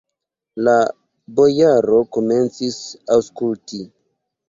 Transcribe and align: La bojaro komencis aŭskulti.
La 0.67 0.73
bojaro 1.41 2.01
komencis 2.19 2.83
aŭskulti. 3.19 3.87